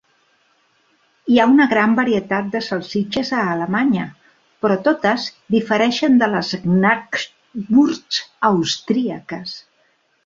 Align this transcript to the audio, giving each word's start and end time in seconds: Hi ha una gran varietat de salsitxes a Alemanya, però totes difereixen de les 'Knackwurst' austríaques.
Hi 1.31 1.35
ha 1.41 1.43
una 1.49 1.65
gran 1.73 1.91
varietat 1.99 2.47
de 2.55 2.61
salsitxes 2.67 3.29
a 3.39 3.43
Alemanya, 3.51 4.07
però 4.65 4.77
totes 4.89 5.27
difereixen 5.57 6.17
de 6.25 6.31
les 6.33 6.51
'Knackwurst' 6.65 8.23
austríaques. 8.51 9.55